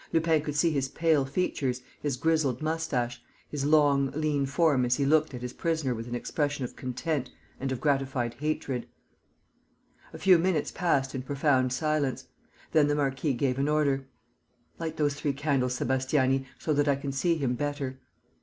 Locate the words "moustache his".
2.59-3.65